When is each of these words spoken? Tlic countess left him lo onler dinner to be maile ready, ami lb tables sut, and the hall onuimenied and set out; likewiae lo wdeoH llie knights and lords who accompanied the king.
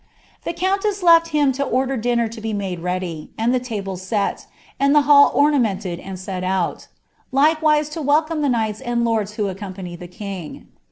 Tlic 0.43 0.55
countess 0.57 1.03
left 1.03 1.27
him 1.27 1.53
lo 1.59 1.69
onler 1.71 1.95
dinner 2.01 2.27
to 2.27 2.41
be 2.41 2.53
maile 2.53 2.79
ready, 2.79 3.29
ami 3.37 3.59
lb 3.59 3.63
tables 3.63 4.01
sut, 4.01 4.47
and 4.79 4.95
the 4.95 5.01
hall 5.01 5.31
onuimenied 5.35 5.99
and 6.03 6.17
set 6.19 6.43
out; 6.43 6.87
likewiae 7.31 7.95
lo 7.95 8.03
wdeoH 8.03 8.29
llie 8.29 8.49
knights 8.49 8.81
and 8.81 9.05
lords 9.05 9.33
who 9.33 9.45
accompanied 9.47 9.99
the 9.99 10.07
king. 10.07 10.67